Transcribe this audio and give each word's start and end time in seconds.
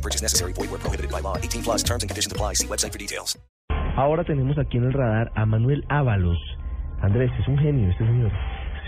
No 0.00 0.02
purchase 0.02 0.22
necessary. 0.22 0.52
Void 0.54 0.70
where 0.70 0.80
prohibited 0.80 1.10
by 1.12 1.20
law. 1.20 1.36
18 1.36 1.62
plus 1.62 1.82
terms 1.82 2.02
and 2.02 2.08
conditions 2.10 2.32
apply. 2.32 2.54
See 2.54 2.66
website 2.66 2.92
for 2.92 2.98
details. 2.98 3.38
Ahora 3.96 4.24
tenemos 4.24 4.56
aquí 4.56 4.78
en 4.78 4.84
el 4.84 4.92
radar 4.94 5.30
a 5.34 5.44
Manuel 5.44 5.84
Ábalos. 5.88 6.38
Andrés, 7.02 7.30
es 7.38 7.48
un 7.48 7.58
genio 7.58 7.90
este 7.90 8.06
señor. 8.06 8.32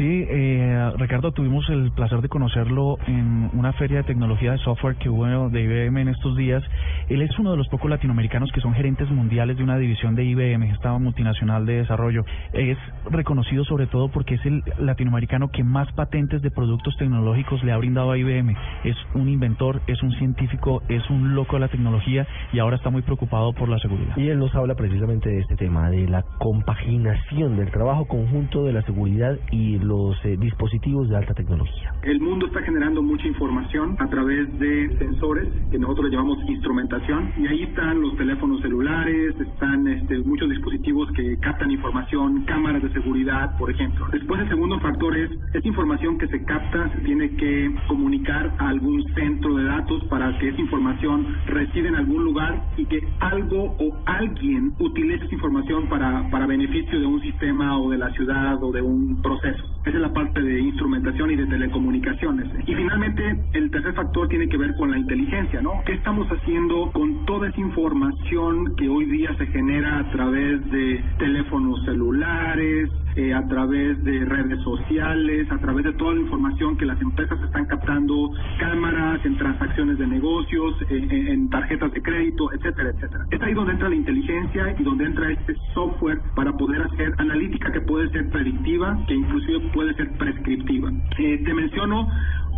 Sí, 0.02 0.27
eh, 0.29 0.92
Ricardo, 0.97 1.30
tuvimos 1.30 1.69
el 1.70 1.92
placer 1.92 2.20
de 2.23 2.29
conocerlo 2.29 2.98
en 3.06 3.51
una 3.52 3.73
feria 3.74 3.98
de 3.98 4.02
tecnología 4.02 4.51
de 4.51 4.59
software 4.59 4.97
que 4.97 5.09
hubo 5.09 5.48
de 5.48 5.62
IBM 5.62 6.01
en 6.01 6.09
estos 6.09 6.37
días. 6.37 6.60
Él 7.09 7.23
es 7.23 7.38
uno 7.38 7.52
de 7.52 7.56
los 7.56 7.69
pocos 7.69 7.88
latinoamericanos 7.88 8.51
que 8.51 8.60
son 8.60 8.74
gerentes 8.74 9.09
mundiales 9.10 9.57
de 9.59 9.62
una 9.62 9.79
división 9.79 10.16
de 10.16 10.24
IBM, 10.24 10.65
esta 10.73 10.98
multinacional 10.98 11.66
de 11.66 11.74
desarrollo. 11.74 12.24
Es 12.52 12.77
reconocido 13.12 13.65
sobre 13.65 13.87
todo 13.87 14.09
porque 14.09 14.34
es 14.34 14.45
el 14.45 14.65
latinoamericano 14.77 15.52
que 15.52 15.62
más 15.62 15.93
patentes 15.93 16.43
de 16.43 16.51
productos 16.51 16.96
tecnológicos 16.96 17.62
le 17.62 17.71
ha 17.71 17.77
brindado 17.77 18.10
a 18.10 18.19
IBM. 18.19 18.57
Es 18.82 18.96
un 19.15 19.29
inventor, 19.29 19.82
es 19.87 20.02
un 20.02 20.10
científico, 20.15 20.82
es 20.88 21.09
un 21.10 21.37
loco 21.37 21.55
de 21.55 21.60
la 21.60 21.69
tecnología 21.69 22.27
y 22.52 22.59
ahora 22.59 22.74
está 22.74 22.91
muy 22.91 23.02
preocupado 23.02 23.52
por 23.52 23.69
la 23.69 23.79
seguridad. 23.79 24.16
Y 24.16 24.30
él 24.30 24.41
nos 24.41 24.52
habla 24.57 24.74
precisamente 24.74 25.29
de 25.29 25.38
este 25.38 25.55
tema, 25.55 25.91
de 25.91 26.09
la 26.09 26.24
compaginación 26.41 27.57
del 27.57 27.71
trabajo 27.71 28.09
conjunto 28.09 28.65
de 28.65 28.73
la 28.73 28.82
seguridad 28.82 29.38
y 29.52 29.79
los 29.93 30.16
eh, 30.24 30.37
dispositivos 30.38 31.09
de 31.10 31.16
alta 31.16 31.35
tecnología. 31.35 31.93
El 32.02 32.18
mundo 32.21 32.46
está 32.46 32.62
generando 32.62 33.02
mucha 33.02 33.26
información 33.26 33.95
a 33.98 34.09
través 34.09 34.59
de 34.59 34.96
sensores 34.98 35.48
que 35.71 35.79
nosotros 35.79 36.10
llamamos 36.10 36.38
instrumentación 36.48 37.32
y 37.37 37.46
ahí 37.46 37.62
están 37.65 38.01
los 38.01 38.16
teléfonos 38.16 38.63
celulares, 38.63 39.35
están 39.38 39.87
este, 39.87 40.18
muchos 40.20 40.48
dispositivos 40.48 41.13
que 41.13 41.37
captan 41.40 41.70
información, 41.70 42.45
cámaras 42.45 42.82
de 42.82 42.90
seguridad, 42.93 43.57
por 43.59 43.70
ejemplo. 43.70 44.07
Después 44.13 44.40
el 44.40 44.48
segundo 44.48 44.80
factor 44.80 45.15
es 45.15 45.30
esta 45.52 45.68
información 45.68 46.16
que 46.16 46.26
se 46.29 46.43
capta 46.45 46.90
se 46.95 47.01
tiene 47.01 47.29
que 47.37 47.70
comunicar 47.87 48.54
a 48.59 48.68
algún 48.70 49.04
centro 49.15 49.57
de 49.57 49.65
datos 49.65 50.04
para 50.04 50.38
que 50.38 50.48
esa 50.48 50.60
información 50.60 51.26
resida 51.46 51.88
en 51.88 51.96
algún 51.96 52.24
lugar 52.24 52.63
y 52.79 52.87
que 52.87 53.07
algo 53.20 53.76
o 53.79 53.98
alguien 54.07 54.73
utilice 54.79 55.26
esa 55.26 55.35
información 55.35 55.88
para, 55.88 56.30
para 56.30 56.46
beneficio 56.46 56.98
de 56.98 57.07
un 57.07 57.20
sistema 57.20 57.79
o 57.79 57.90
de 57.90 57.98
la 57.98 58.10
ciudad 58.13 58.63
o 58.63 58.73
de 58.73 58.80
un 58.80 59.20
proceso. 59.20 59.73
Esa 59.85 59.97
es 59.97 60.02
la 60.02 60.13
parte 60.13 60.41
de 60.41 60.61
instrumentación 60.61 61.30
y 61.33 61.37
de 61.37 61.47
telecomunicaciones. 61.47 62.49
Y 62.66 62.75
finalmente, 62.75 63.37
el 63.55 63.71
tercer 63.71 63.95
factor 63.95 64.28
tiene 64.28 64.49
que 64.49 64.56
ver 64.56 64.75
con 64.77 64.91
la 64.91 64.99
inteligencia, 64.99 65.61
¿no? 65.61 65.83
¿Qué 65.84 65.94
estamos 65.94 66.28
haciendo 66.28 66.91
con 66.93 67.25
toda 67.27 67.49
esa 67.49 67.61
información 67.61 68.77
que 68.77 68.88
hoy 68.88 69.06
día 69.06 69.34
se 69.38 69.47
genera 69.47 69.99
a 69.99 70.10
través 70.10 70.71
de 70.71 71.03
teléfonos 71.19 71.84
celulares, 71.84 72.91
eh, 73.16 73.34
a 73.34 73.47
través 73.47 74.03
de 74.05 74.25
redes 74.25 74.59
sociales, 74.62 75.50
a 75.50 75.59
través 75.59 75.84
de 75.84 75.93
toda 75.94 76.15
la 76.15 76.21
información 76.21 76.77
que 76.78 76.87
las 76.87 77.00
empresas 77.03 77.38
están 77.43 77.66
captando, 77.66 78.31
cámaras, 78.59 79.25
en 79.27 79.37
transacciones 79.37 79.99
de 79.99 80.06
negocios, 80.06 80.75
en, 80.88 81.10
en 81.10 81.50
tarjetas 81.50 81.93
de 81.93 82.00
crédito, 82.00 82.53
etcétera, 82.53 82.91
etcétera. 82.91 83.27
Es 83.31 83.43
ahí 83.43 83.53
donde 83.53 83.72
entra 83.72 83.88
la 83.88 83.97
inteligencia 83.97 84.75
y 84.78 84.83
donde 84.83 85.05
entra 85.05 85.31
este 85.31 85.55
software 85.75 86.21
para 86.34 86.53
poder 86.56 86.83
hacer 86.83 87.12
analítica 87.19 87.71
que 87.72 87.81
puede 87.83 88.09
ser 88.10 88.31
predictiva, 88.31 88.99
que 89.06 89.15
inclusive 89.15 89.60
puede 89.72 89.94
ser 89.94 90.10
prescriptiva. 90.12 90.91
Eh, 91.19 91.42
te 91.44 91.54
menciono 91.54 92.09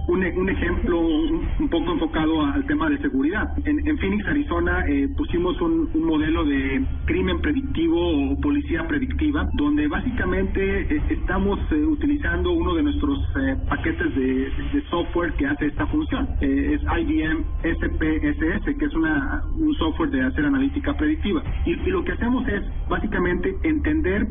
un, 0.06 0.24
un 0.24 0.48
ejemplo 0.48 1.00
un, 1.00 1.68
poco 1.70 1.92
enfocado 1.92 2.44
al 2.44 2.66
tema 2.66 2.88
de 2.90 2.98
seguridad. 2.98 3.50
En, 3.64 3.86
en 3.86 3.98
Phoenix, 3.98 4.26
Arizona, 4.26 4.84
eh, 4.86 5.08
pusimos 5.16 5.60
un, 5.60 5.90
modelo 5.94 6.44
de 6.44 6.84
crimen 7.06 7.40
predictivo 7.40 8.32
o 8.32 8.40
policía 8.40 8.86
predictiva, 8.86 9.48
donde 9.54 9.88
básicamente 9.88 10.82
eh, 10.82 11.02
estamos 11.08 11.58
eh, 11.72 11.76
utilizando 11.76 12.52
uno 12.52 12.74
de 12.74 12.82
nuestros 12.82 13.18
eh, 13.40 13.56
paquetes 13.68 14.14
de, 14.14 14.52
software 14.90 15.32
que 15.34 15.46
hace 15.46 15.66
esta 15.66 15.86
función. 15.86 16.28
es 16.40 16.80
IBM 16.82 17.42
SPSS, 17.62 18.76
que 18.78 18.84
es 18.84 18.94
una, 18.94 19.42
un 19.56 19.74
software 19.74 20.10
de 20.10 20.22
hacer 20.22 20.44
analítica 20.44 20.94
predictiva. 20.94 21.42
Y 21.64 21.74
lo 21.90 22.04
que 22.04 22.12
hacemos 22.12 22.46
es 22.48 22.62
básicamente 22.88 23.56
entender 23.62 24.26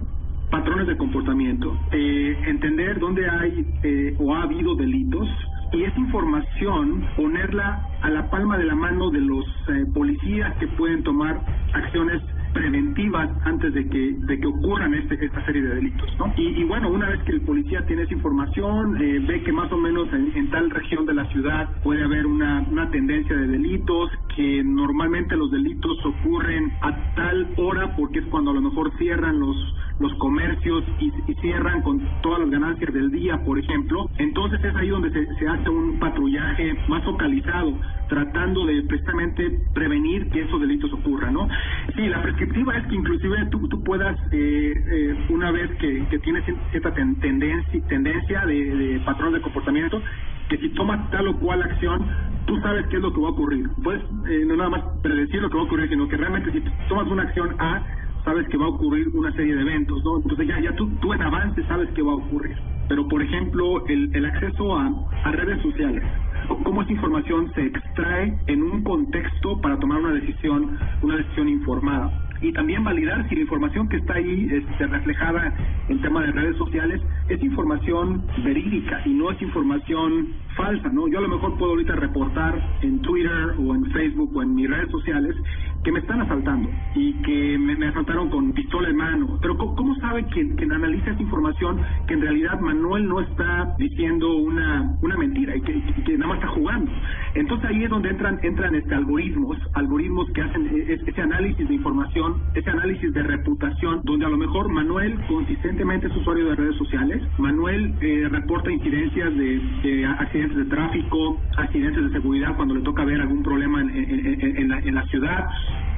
patrones 0.53 0.85
de 0.85 0.95
comportamiento, 0.97 1.75
eh, 1.91 2.37
entender 2.45 2.99
dónde 2.99 3.27
hay 3.27 3.65
eh, 3.81 4.15
o 4.19 4.35
ha 4.35 4.43
habido 4.43 4.75
delitos 4.75 5.27
y 5.71 5.83
esa 5.83 5.99
información 5.99 7.07
ponerla 7.15 7.81
a 8.03 8.09
la 8.11 8.29
palma 8.29 8.55
de 8.59 8.65
la 8.65 8.75
mano 8.75 9.09
de 9.09 9.19
los 9.19 9.43
eh, 9.69 9.87
policías 9.95 10.55
que 10.57 10.67
pueden 10.67 11.01
tomar 11.01 11.41
acciones 11.73 12.21
preventivas 12.53 13.31
antes 13.45 13.73
de 13.73 13.89
que 13.89 14.13
de 14.15 14.39
que 14.39 14.45
ocurran 14.45 14.93
este, 14.93 15.25
esta 15.25 15.43
serie 15.45 15.63
de 15.63 15.73
delitos, 15.73 16.07
¿no? 16.19 16.31
Y, 16.37 16.61
y, 16.61 16.63
bueno, 16.65 16.91
una 16.91 17.09
vez 17.09 17.19
que 17.23 17.31
el 17.31 17.41
policía 17.41 17.83
tiene 17.87 18.03
esa 18.03 18.13
información, 18.13 19.01
eh, 19.01 19.25
ve 19.27 19.41
que 19.41 19.51
más 19.51 19.71
o 19.71 19.77
menos 19.77 20.07
en, 20.13 20.31
en, 20.35 20.51
tal 20.51 20.69
región 20.69 21.07
de 21.07 21.15
la 21.15 21.25
ciudad 21.31 21.67
puede 21.81 22.03
haber 22.03 22.27
una, 22.27 22.63
una 22.69 22.91
tendencia 22.91 23.35
de 23.35 23.47
delitos, 23.47 24.11
que 24.35 24.63
normalmente 24.63 25.35
los 25.35 25.49
delitos 25.49 25.97
ocurren 26.05 26.71
a 26.81 27.15
tal 27.15 27.47
hora 27.57 27.95
porque 27.95 28.19
es 28.19 28.25
cuando 28.27 28.51
a 28.51 28.53
lo 28.53 28.61
mejor 28.61 28.95
cierran 28.99 29.39
los 29.39 29.55
los 29.99 30.13
comercios 30.15 30.83
y, 30.99 31.11
y 31.31 31.35
cierran 31.35 31.81
con 31.81 32.01
todas 32.21 32.39
las 32.39 32.49
ganancias 32.49 32.93
del 32.93 33.11
día, 33.11 33.37
por 33.43 33.59
ejemplo. 33.59 34.09
Entonces 34.17 34.63
es 34.63 34.75
ahí 34.75 34.89
donde 34.89 35.11
se, 35.11 35.25
se 35.35 35.47
hace 35.47 35.69
un 35.69 35.99
patrullaje 35.99 36.75
más 36.87 37.03
focalizado, 37.03 37.73
tratando 38.09 38.65
de 38.65 38.81
precisamente 38.83 39.59
prevenir 39.73 40.29
que 40.29 40.41
esos 40.41 40.59
delitos 40.59 40.91
ocurran, 40.93 41.33
¿no? 41.33 41.47
Sí, 41.95 42.07
la 42.07 42.21
prescriptiva 42.21 42.77
es 42.77 42.87
que 42.87 42.95
inclusive 42.95 43.45
tú, 43.51 43.67
tú 43.67 43.83
puedas, 43.83 44.17
eh, 44.31 44.73
eh, 44.91 45.25
una 45.29 45.51
vez 45.51 45.69
que, 45.79 46.05
que 46.09 46.19
tienes 46.19 46.43
cierta 46.71 46.93
tendencia, 46.93 47.87
tendencia 47.87 48.45
de, 48.45 48.75
de 48.75 48.99
patrón 49.01 49.33
de 49.33 49.41
comportamiento, 49.41 50.01
que 50.49 50.57
si 50.57 50.69
tomas 50.69 51.09
tal 51.11 51.27
o 51.27 51.39
cual 51.39 51.61
acción, 51.63 52.05
tú 52.45 52.59
sabes 52.59 52.85
qué 52.87 52.97
es 52.97 53.01
lo 53.01 53.13
que 53.13 53.21
va 53.21 53.27
a 53.29 53.31
ocurrir. 53.31 53.69
Puedes 53.83 54.03
eh, 54.29 54.43
no 54.45 54.55
nada 54.55 54.69
más 54.69 54.83
predecir 55.01 55.41
lo 55.41 55.49
que 55.49 55.55
va 55.55 55.61
a 55.61 55.65
ocurrir, 55.65 55.89
sino 55.89 56.07
que 56.07 56.17
realmente 56.17 56.51
si 56.51 56.61
tomas 56.89 57.07
una 57.07 57.23
acción 57.23 57.55
A, 57.59 57.81
sabes 58.23 58.47
que 58.49 58.57
va 58.57 58.65
a 58.65 58.69
ocurrir 58.69 59.07
una 59.13 59.31
serie 59.33 59.55
de 59.55 59.61
eventos, 59.61 60.03
¿no? 60.03 60.17
Entonces 60.17 60.47
ya, 60.47 60.59
ya 60.59 60.75
tú, 60.75 60.89
tú 61.01 61.13
en 61.13 61.21
avance 61.21 61.63
sabes 61.67 61.89
qué 61.95 62.01
va 62.01 62.13
a 62.13 62.15
ocurrir. 62.15 62.55
Pero, 62.87 63.07
por 63.07 63.21
ejemplo, 63.21 63.85
el, 63.87 64.13
el 64.15 64.25
acceso 64.25 64.77
a, 64.77 64.91
a 65.23 65.31
redes 65.31 65.61
sociales, 65.61 66.03
cómo 66.63 66.81
esa 66.81 66.91
información 66.91 67.51
se 67.53 67.65
extrae 67.65 68.37
en 68.47 68.63
un 68.63 68.83
contexto 68.83 69.59
para 69.61 69.79
tomar 69.79 69.99
una 69.99 70.13
decisión, 70.13 70.77
una 71.01 71.17
decisión 71.17 71.49
informada. 71.49 72.11
Y 72.41 72.51
también 72.51 72.83
validar 72.83 73.27
si 73.29 73.35
la 73.35 73.41
información 73.41 73.87
que 73.87 73.95
está 73.97 74.15
ahí 74.15 74.49
este, 74.51 74.87
reflejada 74.87 75.53
en 75.87 76.01
tema 76.01 76.21
de 76.23 76.31
redes 76.33 76.57
sociales 76.57 77.01
es 77.29 77.41
información 77.41 78.25
verídica 78.43 79.01
y 79.05 79.13
no 79.13 79.31
es 79.31 79.41
información 79.41 80.27
falsa, 80.57 80.89
¿no? 80.89 81.07
Yo 81.07 81.19
a 81.19 81.21
lo 81.21 81.29
mejor 81.29 81.57
puedo 81.57 81.71
ahorita 81.71 81.95
reportar 81.95 82.61
en 82.81 83.01
Twitter 83.01 83.55
o 83.57 83.73
en 83.73 83.85
Facebook 83.91 84.35
o 84.35 84.43
en 84.43 84.55
mis 84.55 84.69
redes 84.69 84.91
sociales 84.91 85.37
que 85.83 85.91
me 85.91 85.99
están 85.99 86.21
asaltando 86.21 86.69
y 86.95 87.13
que 87.23 87.57
me, 87.57 87.87
asaltaron 87.87 88.29
con 88.29 88.53
pistola 88.53 88.89
en 88.89 88.95
mano. 88.95 89.37
Pero 89.41 89.57
¿cómo, 89.57 89.95
sabe 89.95 90.25
quien, 90.25 90.55
quien 90.55 90.71
analiza 90.71 91.11
esa 91.11 91.21
información 91.21 91.79
que 92.07 92.13
en 92.13 92.21
realidad 92.21 92.59
Manuel 92.59 93.07
no 93.07 93.19
está 93.21 93.75
diciendo 93.77 94.35
una, 94.37 94.95
una 95.01 95.17
mentira 95.17 95.55
y 95.55 95.61
que, 95.61 96.17
nada 96.17 96.27
más 96.27 96.39
está 96.39 96.49
jugando? 96.49 96.91
Entonces 97.35 97.69
ahí 97.69 97.83
es 97.83 97.89
donde 97.89 98.09
entran, 98.09 98.39
entran 98.43 98.75
este 98.75 98.95
algoritmos, 98.95 99.57
algoritmos 99.73 100.29
que 100.31 100.41
hacen 100.41 100.67
ese 100.87 101.21
análisis 101.21 101.67
de 101.67 101.73
información, 101.73 102.41
ese 102.53 102.69
análisis 102.69 103.13
de 103.13 103.23
reputación, 103.23 104.01
donde 104.03 104.25
a 104.25 104.29
lo 104.29 104.37
mejor 104.37 104.69
Manuel 104.69 105.19
consistentemente 105.27 106.07
es 106.07 106.15
usuario 106.15 106.49
de 106.49 106.55
redes 106.55 106.75
sociales, 106.77 107.21
Manuel 107.37 107.93
eh, 108.01 108.27
reporta 108.29 108.71
incidencias 108.71 109.35
de, 109.35 109.59
de, 109.83 110.05
accidentes 110.05 110.57
de 110.57 110.65
tráfico, 110.65 111.41
accidentes 111.57 112.03
de 112.03 112.11
seguridad 112.11 112.55
cuando 112.55 112.75
le 112.75 112.81
toca 112.81 113.03
ver 113.03 113.21
algún 113.21 113.43
problema 113.43 113.81
en, 113.81 113.89
en, 113.89 114.71
en, 114.71 114.95
la 114.95 115.03
ciudad, 115.07 115.47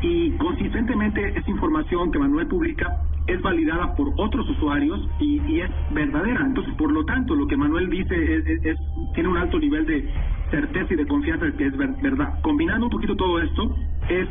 y 0.01 0.31
consistentemente 0.31 1.37
esa 1.37 1.49
información 1.49 2.11
que 2.11 2.19
Manuel 2.19 2.47
publica 2.47 3.01
es 3.27 3.41
validada 3.41 3.95
por 3.95 4.13
otros 4.17 4.47
usuarios 4.49 4.99
y, 5.19 5.41
y, 5.47 5.61
es 5.61 5.71
verdadera. 5.91 6.41
Entonces, 6.45 6.73
por 6.75 6.91
lo 6.91 7.03
tanto, 7.05 7.35
lo 7.35 7.47
que 7.47 7.57
Manuel 7.57 7.89
dice 7.89 8.35
es, 8.35 8.45
es, 8.63 8.77
tiene 9.13 9.29
un 9.29 9.37
alto 9.37 9.57
nivel 9.57 9.85
de 9.85 10.07
certeza 10.51 10.93
y 10.93 10.97
de 10.97 11.07
confianza 11.07 11.45
de 11.45 11.53
que 11.53 11.67
es 11.67 11.77
ver, 11.77 11.89
verdad. 12.01 12.39
Combinando 12.41 12.85
un 12.85 12.91
poquito 12.91 13.15
todo 13.15 13.41
esto, 13.41 13.75
es 14.09 14.27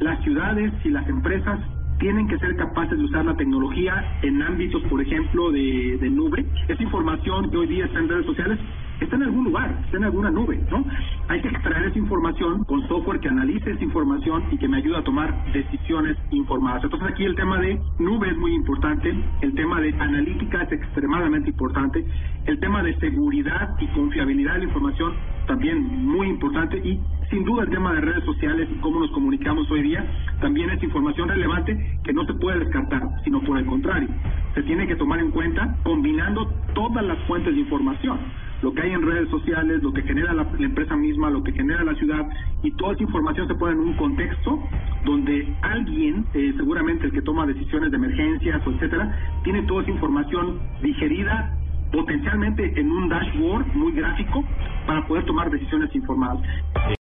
las 0.00 0.22
ciudades 0.22 0.72
y 0.84 0.90
las 0.90 1.08
empresas 1.08 1.58
tienen 1.98 2.28
que 2.28 2.38
ser 2.38 2.54
capaces 2.56 2.96
de 2.96 3.04
usar 3.04 3.24
la 3.24 3.36
tecnología 3.36 4.20
en 4.22 4.40
ámbitos, 4.40 4.82
por 4.84 5.02
ejemplo, 5.02 5.50
de, 5.50 5.98
de 6.00 6.10
nube. 6.10 6.46
Esa 6.68 6.82
información 6.82 7.50
que 7.50 7.56
hoy 7.56 7.66
día 7.66 7.86
está 7.86 7.98
en 7.98 8.08
redes 8.08 8.26
sociales 8.26 8.58
está 9.04 9.16
en 9.16 9.22
algún 9.22 9.44
lugar, 9.44 9.78
está 9.84 9.96
en 9.96 10.04
alguna 10.04 10.30
nube, 10.30 10.60
¿no? 10.70 10.84
Hay 11.28 11.40
que 11.40 11.48
extraer 11.48 11.86
esa 11.86 11.98
información 11.98 12.64
con 12.64 12.86
software 12.88 13.20
que 13.20 13.28
analice 13.28 13.70
esa 13.70 13.84
información 13.84 14.44
y 14.50 14.58
que 14.58 14.68
me 14.68 14.78
ayude 14.78 14.96
a 14.96 15.04
tomar 15.04 15.52
decisiones 15.52 16.16
informadas. 16.30 16.84
Entonces 16.84 17.08
aquí 17.08 17.24
el 17.24 17.34
tema 17.34 17.58
de 17.58 17.80
nube 17.98 18.28
es 18.30 18.36
muy 18.36 18.54
importante, 18.54 19.14
el 19.40 19.54
tema 19.54 19.80
de 19.80 19.94
analítica 19.98 20.62
es 20.62 20.72
extremadamente 20.72 21.50
importante, 21.50 22.04
el 22.46 22.58
tema 22.60 22.82
de 22.82 22.96
seguridad 22.98 23.76
y 23.78 23.86
confiabilidad 23.88 24.54
de 24.54 24.58
la 24.58 24.64
información 24.64 25.12
también 25.46 25.82
muy 26.06 26.28
importante 26.28 26.78
y 26.78 27.00
sin 27.30 27.44
duda 27.44 27.64
el 27.64 27.70
tema 27.70 27.92
de 27.94 28.00
redes 28.00 28.24
sociales 28.24 28.68
y 28.70 28.80
cómo 28.80 29.00
nos 29.00 29.10
comunicamos 29.10 29.70
hoy 29.70 29.82
día 29.82 30.04
también 30.40 30.70
es 30.70 30.82
información 30.82 31.28
relevante 31.28 31.98
que 32.04 32.12
no 32.12 32.24
se 32.24 32.34
puede 32.34 32.60
descartar, 32.60 33.02
sino 33.24 33.40
por 33.42 33.58
el 33.58 33.66
contrario, 33.66 34.08
se 34.54 34.62
tiene 34.62 34.86
que 34.86 34.96
tomar 34.96 35.20
en 35.20 35.30
cuenta 35.30 35.76
combinando 35.82 36.46
todas 36.74 37.04
las 37.04 37.18
fuentes 37.26 37.54
de 37.54 37.60
información 37.60 38.18
lo 38.62 38.72
que 38.72 38.82
hay 38.82 38.92
en 38.92 39.02
redes 39.02 39.28
sociales, 39.30 39.82
lo 39.82 39.92
que 39.92 40.02
genera 40.02 40.32
la, 40.34 40.46
empresa 40.58 40.96
misma, 40.96 41.30
lo 41.30 41.42
que 41.42 41.52
genera 41.52 41.84
la 41.84 41.94
ciudad, 41.94 42.26
y 42.62 42.70
toda 42.72 42.94
esa 42.94 43.02
información 43.02 43.46
se 43.46 43.54
pone 43.54 43.72
en 43.72 43.80
un 43.80 43.94
contexto 43.94 44.62
donde 45.04 45.54
alguien, 45.62 46.24
eh, 46.34 46.52
seguramente 46.56 47.06
el 47.06 47.12
que 47.12 47.22
toma 47.22 47.46
decisiones 47.46 47.90
de 47.90 47.96
emergencias 47.96 48.66
o 48.66 48.70
etcétera, 48.70 49.16
tiene 49.44 49.62
toda 49.62 49.82
esa 49.82 49.92
información 49.92 50.58
digerida 50.82 51.54
potencialmente 51.92 52.78
en 52.78 52.90
un 52.90 53.08
dashboard 53.08 53.66
muy 53.74 53.92
gráfico 53.92 54.44
para 54.86 55.06
poder 55.06 55.24
tomar 55.24 55.50
decisiones 55.50 55.94
informadas. 55.94 56.42